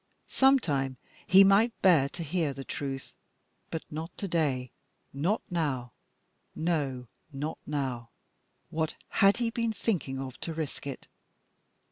Some 0.31 0.57
time 0.57 0.97
he 1.27 1.43
might 1.43 1.79
bear 1.83 2.09
to 2.09 2.23
hear 2.23 2.53
the 2.55 2.63
truth, 2.63 3.13
but 3.69 3.83
not 3.91 4.09
to 4.17 4.27
day, 4.27 4.71
not 5.13 5.43
now; 5.51 5.91
no, 6.55 7.05
not 7.31 7.59
now. 7.67 8.09
What 8.71 8.95
had 9.09 9.37
he 9.37 9.51
been 9.51 9.73
thinking 9.73 10.17
of 10.17 10.39
to 10.39 10.55
risk 10.55 10.87
it? 10.87 11.07